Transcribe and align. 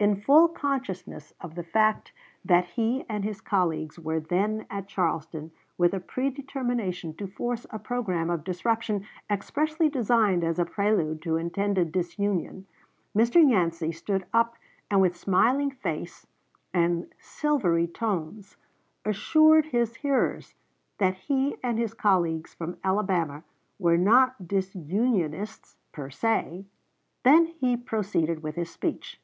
In 0.00 0.14
full 0.20 0.46
consciousness 0.46 1.32
of 1.40 1.56
the 1.56 1.64
fact 1.64 2.12
that 2.44 2.66
he 2.66 3.04
and 3.08 3.24
his 3.24 3.40
colleagues 3.40 3.98
were 3.98 4.20
then 4.20 4.64
at 4.70 4.86
Charleston 4.86 5.50
with 5.76 5.92
a 5.92 5.98
predetermination 5.98 7.14
to 7.16 7.26
force 7.26 7.66
a 7.70 7.80
programme 7.80 8.30
of 8.30 8.44
disruption 8.44 9.04
expressly 9.28 9.88
designed 9.88 10.44
as 10.44 10.60
a 10.60 10.64
prelude 10.64 11.20
to 11.22 11.36
intended 11.36 11.90
disunion, 11.90 12.66
Mr. 13.12 13.42
Yancey 13.44 13.90
stood 13.90 14.24
up 14.32 14.54
and 14.88 15.00
with 15.00 15.16
smiling 15.16 15.72
face 15.72 16.28
and 16.72 17.12
silvery 17.18 17.88
tones 17.88 18.56
assured 19.04 19.66
his 19.66 19.96
hearers 19.96 20.54
that 20.98 21.16
he 21.16 21.56
and 21.60 21.76
his 21.76 21.92
colleagues 21.92 22.54
from 22.54 22.78
Alabama 22.84 23.42
were 23.80 23.98
not 23.98 24.46
disunionists 24.46 25.76
per 25.90 26.08
se. 26.08 26.66
Then 27.24 27.46
he 27.46 27.76
proceeded 27.76 28.44
with 28.44 28.54
his 28.54 28.70
speech. 28.70 29.20